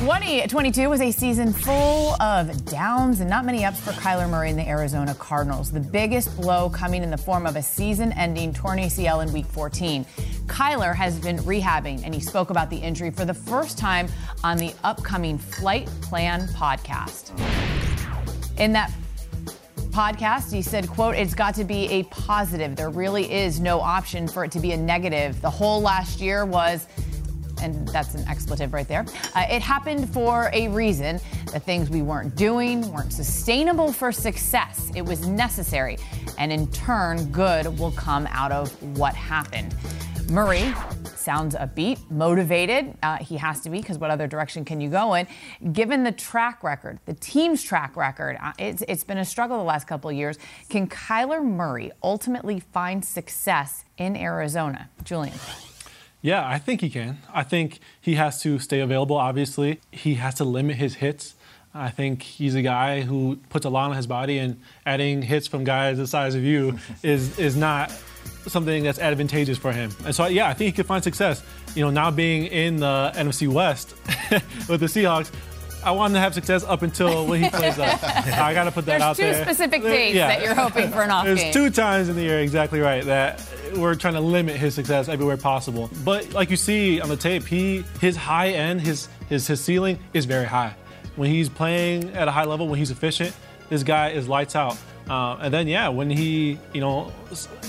[0.00, 4.58] 2022 was a season full of downs and not many ups for Kyler Murray and
[4.58, 5.70] the Arizona Cardinals.
[5.70, 9.44] The biggest blow coming in the form of a season ending torn ACL in week
[9.44, 10.06] 14.
[10.46, 14.08] Kyler has been rehabbing and he spoke about the injury for the first time
[14.42, 17.38] on the upcoming Flight Plan podcast.
[18.58, 18.90] In that
[19.90, 24.28] podcast he said quote it's got to be a positive there really is no option
[24.28, 26.86] for it to be a negative the whole last year was
[27.62, 29.04] and that's an expletive right there.
[29.34, 31.20] Uh, it happened for a reason.
[31.52, 34.90] The things we weren't doing weren't sustainable for success.
[34.94, 35.98] It was necessary.
[36.38, 39.74] And in turn, good will come out of what happened.
[40.30, 40.72] Murray
[41.16, 42.96] sounds upbeat, motivated.
[43.02, 45.26] Uh, he has to be because what other direction can you go in?
[45.72, 49.64] Given the track record, the team's track record, uh, it's, it's been a struggle the
[49.64, 50.38] last couple of years.
[50.68, 54.88] Can Kyler Murray ultimately find success in Arizona?
[55.04, 55.34] Julian.
[56.22, 57.18] Yeah, I think he can.
[57.32, 59.80] I think he has to stay available, obviously.
[59.90, 61.34] He has to limit his hits.
[61.72, 65.46] I think he's a guy who puts a lot on his body, and adding hits
[65.46, 67.92] from guys the size of you is, is not
[68.46, 69.90] something that's advantageous for him.
[70.04, 71.42] And so, yeah, I think he could find success.
[71.74, 73.94] You know, now being in the NFC West
[74.68, 75.30] with the Seahawks,
[75.82, 78.02] I want him to have success up until when he plays us.
[78.04, 79.32] I got to put that out there.
[79.32, 81.52] There's two specific dates that you're hoping for an off There's game.
[81.52, 83.42] two times in the year, exactly right, that
[83.76, 85.90] we're trying to limit his success everywhere possible.
[86.04, 89.98] But like you see on the tape, he his high end, his his his ceiling
[90.12, 90.74] is very high.
[91.16, 93.34] When he's playing at a high level, when he's efficient,
[93.68, 94.76] this guy is lights out.
[95.08, 97.12] Uh, and then yeah, when he you know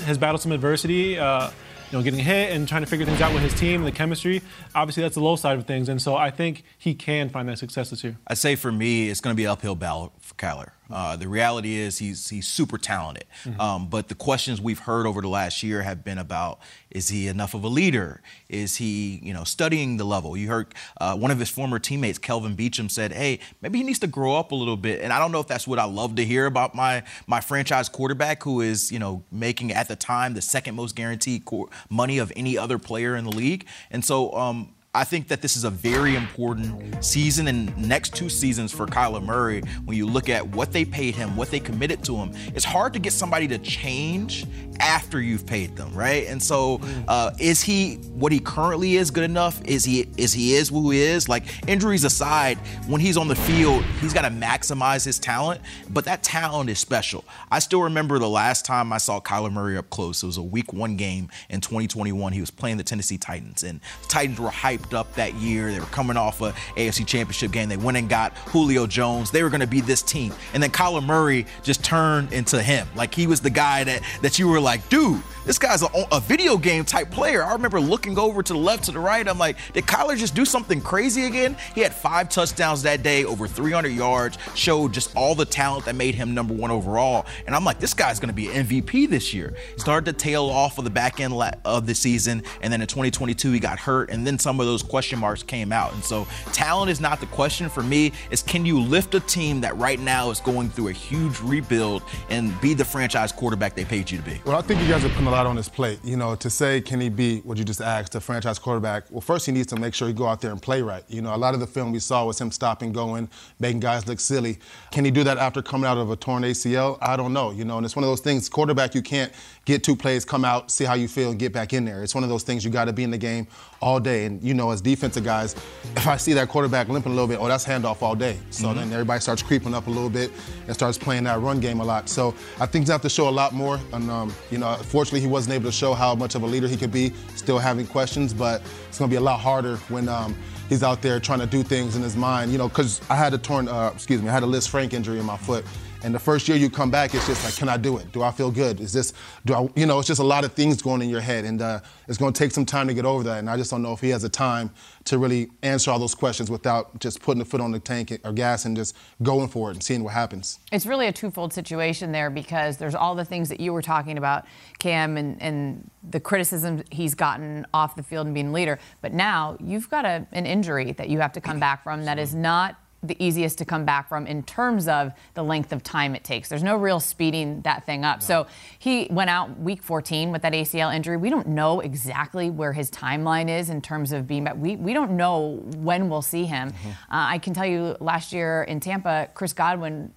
[0.05, 1.17] has battled some adversity.
[1.17, 1.49] Uh,
[1.91, 3.91] you know, getting hit and trying to figure things out with his team, and the
[3.91, 4.41] chemistry.
[4.73, 7.59] Obviously, that's the low side of things, and so I think he can find that
[7.59, 8.17] success this year.
[8.27, 10.71] I'd say for me, it's going to be uphill battle for Kyler.
[10.93, 13.25] Uh, the reality is he's he's super talented,
[13.59, 17.27] um, but the questions we've heard over the last year have been about: Is he
[17.27, 18.21] enough of a leader?
[18.49, 20.35] Is he you know studying the level?
[20.35, 23.99] You heard uh, one of his former teammates, Kelvin Beachum, said, "Hey, maybe he needs
[23.99, 26.15] to grow up a little bit." And I don't know if that's what I love
[26.15, 30.33] to hear about my my franchise quarterback, who is you know making at the time
[30.33, 34.33] the second most guaranteed qu- money of any other player in the league, and so.
[34.33, 38.85] Um, I think that this is a very important season and next two seasons for
[38.85, 39.61] Kyler Murray.
[39.85, 42.91] When you look at what they paid him, what they committed to him, it's hard
[42.91, 44.45] to get somebody to change
[44.81, 46.27] after you've paid them, right?
[46.27, 49.63] And so, uh, is he what he currently is good enough?
[49.63, 51.29] Is he is he is who he is?
[51.29, 55.61] Like injuries aside, when he's on the field, he's got to maximize his talent.
[55.89, 57.23] But that talent is special.
[57.49, 60.21] I still remember the last time I saw Kyler Murray up close.
[60.21, 62.33] It was a Week One game in 2021.
[62.33, 65.71] He was playing the Tennessee Titans, and the Titans were hyped up that year.
[65.71, 67.69] They were coming off a AFC Championship game.
[67.69, 69.31] They went and got Julio Jones.
[69.31, 72.87] They were going to be this team, and then Kyler Murray just turned into him.
[72.95, 76.19] Like he was the guy that that you were like, dude, this guy's a, a
[76.19, 77.43] video game type player.
[77.43, 79.27] I remember looking over to the left, to the right.
[79.27, 81.57] I'm like, did Kyler just do something crazy again?
[81.75, 85.95] He had five touchdowns that day, over 300 yards, showed just all the talent that
[85.95, 87.25] made him number one overall.
[87.45, 89.55] And I'm like, this guy's going to be an MVP this year.
[89.73, 91.33] He started to tail off of the back end
[91.65, 94.83] of the season, and then in 2022 he got hurt, and then some of those
[94.83, 95.93] question marks came out.
[95.93, 98.11] And so talent is not the question for me.
[98.29, 102.03] Is can you lift a team that right now is going through a huge rebuild
[102.29, 104.41] and be the franchise quarterback they paid you to be?
[104.45, 105.97] Well, I think you guys are putting a lot on his plate.
[106.03, 109.05] You know, to say can he be what you just asked, a franchise quarterback?
[109.09, 111.05] Well, first he needs to make sure he go out there and play right.
[111.07, 114.05] You know, a lot of the film we saw was him stopping, going, making guys
[114.09, 114.59] look silly.
[114.91, 116.97] Can he do that after coming out of a torn ACL?
[117.01, 117.51] I don't know.
[117.51, 118.49] You know, and it's one of those things.
[118.49, 119.31] Quarterback, you can't
[119.63, 122.03] get two plays, come out, see how you feel, and get back in there.
[122.03, 123.47] It's one of those things you got to be in the game
[123.81, 124.25] all day.
[124.25, 125.55] And you know, as defensive guys,
[125.95, 128.37] if I see that quarterback limping a little bit, oh, that's handoff all day.
[128.49, 128.79] So mm-hmm.
[128.79, 130.31] then everybody starts creeping up a little bit
[130.67, 132.09] and starts playing that run game a lot.
[132.09, 133.79] So I think he's have to show a lot more.
[133.93, 136.67] And um, you know, fortunately, he wasn't able to show how much of a leader
[136.67, 138.33] he could be, still having questions.
[138.33, 140.07] But it's going to be a lot harder when.
[140.07, 140.35] Um,
[140.71, 143.33] he's out there trying to do things in his mind, you know, because I had
[143.33, 145.65] a torn, uh, excuse me, I had a Lisfranc injury in my foot,
[146.03, 148.11] and the first year you come back, it's just like, can I do it?
[148.11, 148.79] Do I feel good?
[148.79, 149.13] Is this,
[149.45, 151.45] do I, you know, it's just a lot of things going in your head.
[151.45, 153.39] And uh, it's going to take some time to get over that.
[153.39, 154.71] And I just don't know if he has the time
[155.05, 158.33] to really answer all those questions without just putting the foot on the tank or
[158.33, 160.59] gas and just going for it and seeing what happens.
[160.71, 164.17] It's really a twofold situation there because there's all the things that you were talking
[164.17, 164.45] about,
[164.79, 168.79] Cam, and, and the criticism he's gotten off the field and being a leader.
[169.01, 172.17] But now you've got a, an injury that you have to come back from that
[172.17, 176.13] is not the easiest to come back from in terms of the length of time
[176.13, 176.49] it takes.
[176.49, 178.19] There's no real speeding that thing up.
[178.19, 178.25] No.
[178.25, 178.47] So
[178.77, 181.17] he went out week 14 with that ACL injury.
[181.17, 184.55] We don't know exactly where his timeline is in terms of being back.
[184.57, 186.71] We, we don't know when we'll see him.
[186.71, 186.89] Mm-hmm.
[186.89, 190.11] Uh, I can tell you last year in Tampa, Chris Godwin,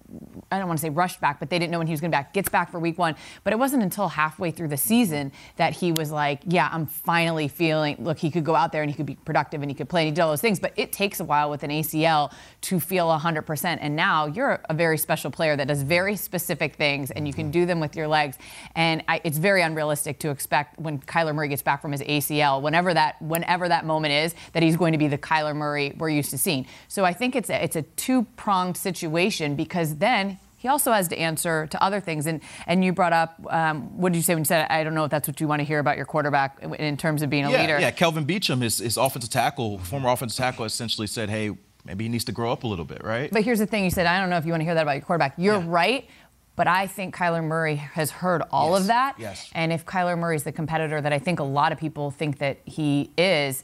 [0.51, 2.11] I don't want to say rushed back, but they didn't know when he was going
[2.11, 3.15] to back, gets back for week one.
[3.43, 7.47] But it wasn't until halfway through the season that he was like, yeah, I'm finally
[7.47, 9.89] feeling, look, he could go out there and he could be productive and he could
[9.89, 10.59] play and he did all those things.
[10.59, 12.31] But it takes a while with an ACL
[12.61, 13.77] to to feel 100%.
[13.81, 17.51] And now you're a very special player that does very specific things and you can
[17.51, 18.37] do them with your legs.
[18.75, 22.61] And I, it's very unrealistic to expect when Kyler Murray gets back from his ACL,
[22.61, 26.09] whenever that whenever that moment is, that he's going to be the Kyler Murray we're
[26.09, 26.65] used to seeing.
[26.87, 31.07] So I think it's a, it's a two pronged situation because then he also has
[31.09, 32.25] to answer to other things.
[32.25, 34.95] And and you brought up, um, what did you say when you said, I don't
[34.95, 37.45] know if that's what you want to hear about your quarterback in terms of being
[37.45, 37.79] a yeah, leader?
[37.79, 41.55] Yeah, Kelvin Beachum, his, his offensive tackle, former offensive tackle, essentially said, hey,
[41.85, 43.31] maybe he needs to grow up a little bit, right?
[43.31, 44.83] But here's the thing you said, I don't know if you want to hear that
[44.83, 45.35] about your quarterback.
[45.37, 45.65] You're yeah.
[45.67, 46.09] right.
[46.55, 48.81] But I think Kyler Murray has heard all yes.
[48.81, 49.15] of that.
[49.19, 49.51] Yes.
[49.53, 52.37] And if Kyler Murray is the competitor that I think a lot of people think
[52.37, 53.63] that he is,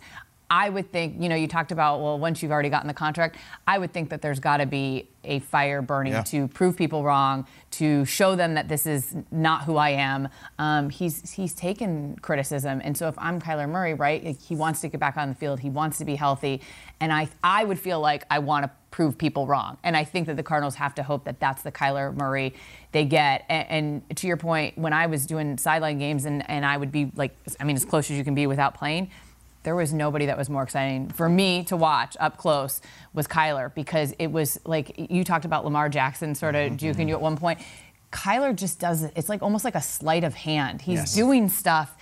[0.51, 3.37] I would think, you know, you talked about, well, once you've already gotten the contract,
[3.65, 6.23] I would think that there's got to be a fire burning yeah.
[6.23, 10.27] to prove people wrong, to show them that this is not who I am.
[10.59, 14.89] Um, he's he's taken criticism, and so if I'm Kyler Murray, right, he wants to
[14.89, 16.59] get back on the field, he wants to be healthy,
[16.99, 20.27] and I I would feel like I want to prove people wrong, and I think
[20.27, 22.55] that the Cardinals have to hope that that's the Kyler Murray
[22.91, 23.45] they get.
[23.47, 26.91] And, and to your point, when I was doing sideline games, and and I would
[26.91, 29.11] be like, I mean, as close as you can be without playing
[29.63, 32.81] there was nobody that was more exciting for me to watch up close
[33.13, 36.85] was Kyler because it was like you talked about Lamar Jackson sort of mm-hmm.
[36.85, 37.59] juking you at one point.
[38.11, 39.13] Kyler just does it.
[39.15, 40.81] It's like almost like a sleight of hand.
[40.81, 41.15] He's yes.
[41.15, 41.95] doing stuff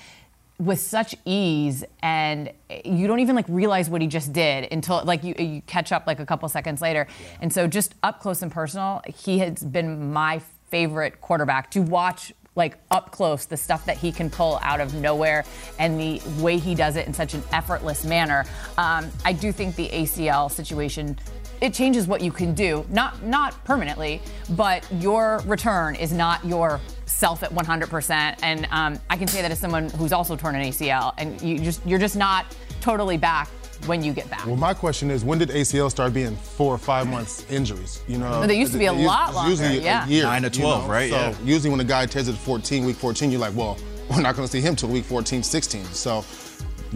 [0.57, 2.51] with such ease and
[2.84, 6.05] you don't even like realize what he just did until like you, you catch up
[6.05, 7.07] like a couple seconds later.
[7.10, 7.28] Yeah.
[7.41, 12.34] And so just up close and personal, he has been my favorite quarterback to watch
[12.56, 15.45] like up close the stuff that he can pull out of nowhere
[15.78, 18.45] and the way he does it in such an effortless manner.
[18.78, 21.18] Um, I do think the ACL situation
[21.62, 24.22] it changes what you can do, not not permanently,
[24.52, 28.39] but your return is not your self at 100%.
[28.41, 31.60] And um, I can say that as someone who's also torn an ACL, and you
[31.60, 32.45] just you're just not
[32.80, 33.50] totally back
[33.86, 34.45] when you get back.
[34.45, 38.01] Well, my question is, when did ACL start being four or five months injuries?
[38.07, 39.49] You know, no, they used to be a lot longer.
[39.49, 40.05] Usually yeah.
[40.05, 40.93] a year, nine to twelve, you know?
[40.93, 41.09] right?
[41.09, 41.36] So yeah.
[41.43, 43.77] usually when a guy tears it 14, week 14, you're like, well,
[44.09, 45.84] we're not going to see him till week 14, 16.
[45.86, 46.25] So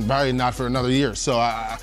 [0.07, 1.15] probably not for another year.
[1.15, 1.77] So I.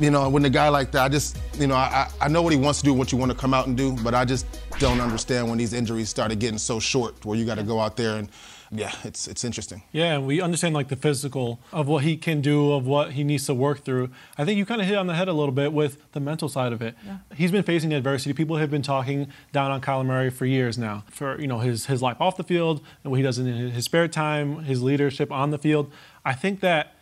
[0.00, 2.54] You know, when a guy like that, I just, you know, I, I know what
[2.54, 4.46] he wants to do, what you want to come out and do, but I just
[4.78, 7.94] don't understand when these injuries started getting so short, where you got to go out
[7.94, 8.30] there and
[8.74, 9.82] yeah, it's it's interesting.
[9.92, 13.44] Yeah, we understand like the physical of what he can do, of what he needs
[13.46, 14.08] to work through.
[14.38, 16.48] I think you kind of hit on the head a little bit with the mental
[16.48, 16.94] side of it.
[17.04, 17.18] Yeah.
[17.36, 18.32] He's been facing adversity.
[18.32, 21.86] People have been talking down on Kyler Murray for years now, for you know his
[21.86, 25.30] his life off the field and what he does in his spare time, his leadership
[25.30, 25.92] on the field.
[26.24, 26.94] I think that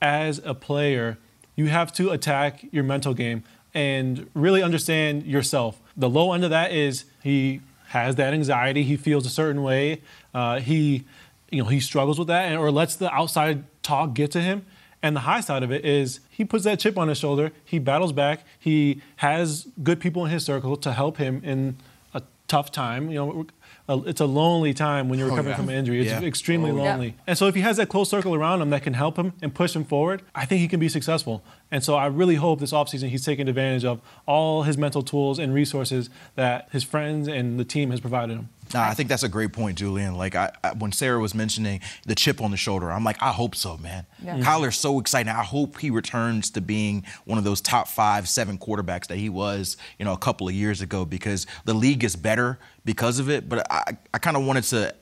[0.00, 1.18] as a player,
[1.56, 3.42] you have to attack your mental game
[3.74, 5.80] and really understand yourself.
[5.96, 10.02] The low end of that is he has that anxiety, he feels a certain way,
[10.36, 11.04] uh, he,
[11.50, 14.66] you know, he struggles with that, and, or lets the outside talk get to him.
[15.02, 17.52] And the high side of it is he puts that chip on his shoulder.
[17.64, 18.44] He battles back.
[18.58, 21.76] He has good people in his circle to help him in
[22.12, 23.10] a tough time.
[23.10, 23.46] You
[23.88, 25.56] know, it's a lonely time when you're recovering yeah.
[25.56, 26.00] from an injury.
[26.00, 26.22] It's Yeah.
[26.26, 26.90] extremely Oh, yeah.
[26.90, 27.14] lonely.
[27.26, 29.54] And so if he has that close circle around him that can help him and
[29.54, 31.42] push him forward, I think he can be successful.
[31.70, 35.38] And so I really hope this offseason he's taking advantage of all his mental tools
[35.38, 38.48] and resources that his friends and the team has provided him.
[38.74, 40.16] Nah, I think that's a great point, Julian.
[40.16, 43.32] Like I, I, when Sara was mentioning the chip on the shoulder, I'm like, I
[43.32, 44.06] hope so, man.
[44.22, 44.34] Yeah.
[44.34, 44.42] Mm-hmm.
[44.42, 45.32] Kyler's so exciting.
[45.32, 49.28] I hope he returns to being one of those top five, seven quarterbacks that he
[49.28, 53.30] was, you know, a couple of years ago because the league is better because of
[53.30, 53.48] it.
[53.48, 54.94] But I, I kind of wanted to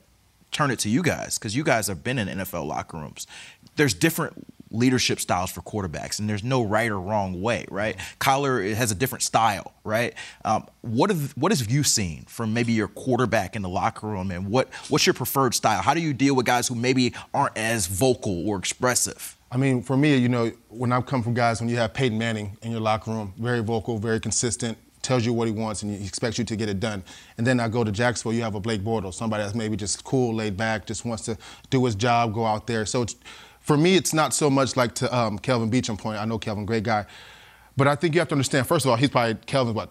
[0.51, 3.27] turn it to you guys because you guys have been in NFL locker rooms.
[3.75, 4.33] There's different
[4.71, 7.95] leadership styles for quarterbacks, and there's no right or wrong way, right?
[8.19, 10.13] Kyler has a different style, right?
[10.43, 14.31] Um, what have what have you seen from maybe your quarterback in the locker room,
[14.31, 15.81] and what what's your preferred style?
[15.81, 19.37] How do you deal with guys who maybe aren't as vocal or expressive?
[19.51, 22.17] I mean, for me, you know, when I've come from guys, when you have Peyton
[22.17, 25.95] Manning in your locker room, very vocal, very consistent, tells you what he wants and
[25.95, 27.03] he expects you to get it done.
[27.37, 30.03] And then I go to Jacksonville, you have a Blake Bortles, somebody that's maybe just
[30.03, 31.37] cool, laid back, just wants to
[31.69, 32.85] do his job, go out there.
[32.85, 33.15] So it's,
[33.65, 36.19] for me, it's not so much like to um, Kelvin Beachum point.
[36.19, 37.07] I know Kelvin, great guy.
[37.75, 39.89] But I think you have to understand, first of all, he's probably, Kelvin's what,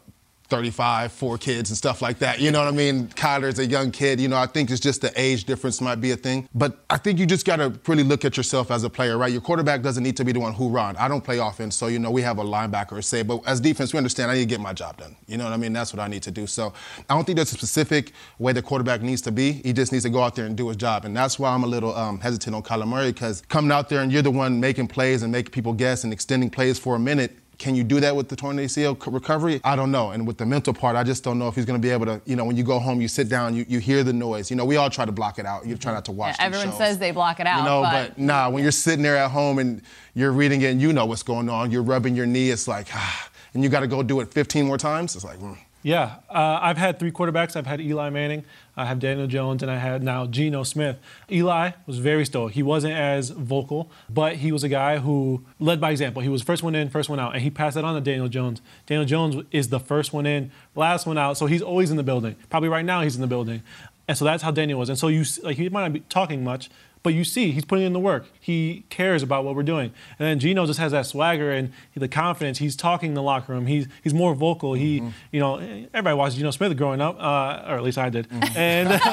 [0.48, 2.38] 35, four kids and stuff like that.
[2.38, 3.08] You know what I mean?
[3.08, 4.20] Kyler's a young kid.
[4.20, 6.48] You know, I think it's just the age difference might be a thing.
[6.54, 9.32] But I think you just got to really look at yourself as a player, right?
[9.32, 10.96] Your quarterback doesn't need to be the one who run.
[10.96, 13.92] I don't play offense, so, you know, we have a linebacker say, but as defense,
[13.92, 15.16] we understand I need to get my job done.
[15.26, 15.72] You know what I mean?
[15.72, 16.46] That's what I need to do.
[16.46, 16.72] So
[17.08, 19.52] I don't think there's a specific way the quarterback needs to be.
[19.52, 21.04] He just needs to go out there and do his job.
[21.04, 24.02] And that's why I'm a little um, hesitant on Kyler Murray because coming out there
[24.02, 26.98] and you're the one making plays and making people guess and extending plays for a
[26.98, 29.60] minute, can you do that with the torn ACL recovery?
[29.64, 30.10] I don't know.
[30.10, 32.06] And with the mental part, I just don't know if he's going to be able
[32.06, 34.50] to, you know, when you go home, you sit down, you, you hear the noise.
[34.50, 35.66] You know, we all try to block it out.
[35.66, 36.78] You try not to watch Yeah, everyone shows.
[36.78, 39.30] says they block it out, You know, but- but, nah, when you're sitting there at
[39.30, 39.82] home and
[40.14, 42.88] you're reading it and you know what's going on, you're rubbing your knee, it's like,
[42.92, 45.14] ah, and you got to go do it 15 more times.
[45.14, 45.56] It's like, mm.
[45.84, 47.56] Yeah, uh, I've had three quarterbacks.
[47.56, 50.96] I've had Eli Manning, I have Daniel Jones, and I had now Geno Smith.
[51.30, 52.54] Eli was very stoic.
[52.54, 56.22] He wasn't as vocal, but he was a guy who led by example.
[56.22, 58.28] He was first one in, first one out, and he passed that on to Daniel
[58.28, 58.62] Jones.
[58.86, 62.02] Daniel Jones is the first one in, last one out, so he's always in the
[62.02, 62.34] building.
[62.48, 63.62] Probably right now he's in the building,
[64.08, 64.88] and so that's how Daniel was.
[64.88, 66.70] And so you like he might not be talking much.
[67.04, 68.24] But you see, he's putting in the work.
[68.40, 69.92] He cares about what we're doing.
[70.18, 72.56] And then Geno just has that swagger and the confidence.
[72.56, 73.66] He's talking in the locker room.
[73.66, 74.72] He's he's more vocal.
[74.72, 78.26] He, you know, everybody watched Geno Smith growing up, uh, or at least I did.
[78.56, 79.04] And and,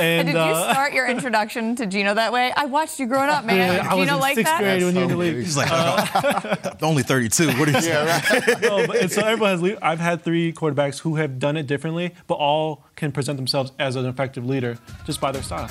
[0.00, 2.52] And did you uh, start your introduction to Geno that way?
[2.56, 3.74] I watched you growing up, man.
[3.74, 4.60] Yeah, I was Geno in like sixth that?
[4.60, 5.36] grade when you were in the league.
[5.36, 7.46] He's like, I'm only 32.
[7.56, 8.60] What are you saying?
[8.62, 9.78] no, but, and so everyone has.
[9.80, 13.94] I've had three quarterbacks who have done it differently, but all can present themselves as
[13.94, 15.70] an effective leader just by their style.